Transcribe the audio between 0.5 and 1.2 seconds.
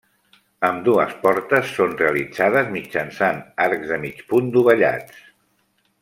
Ambdues